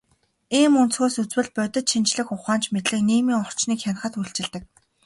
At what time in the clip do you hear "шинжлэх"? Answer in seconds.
1.91-2.27